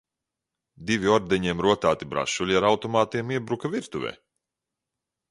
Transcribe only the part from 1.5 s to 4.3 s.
rotāti "brašuļi" ar automātiem iebruka virtuvē."